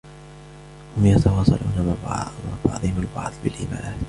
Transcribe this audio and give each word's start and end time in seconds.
هم 0.97 1.05
يتواصلون 1.05 1.97
مع 2.05 2.27
بعضهم 2.65 2.97
البعض 3.01 3.31
بالإيماءات. 3.43 3.95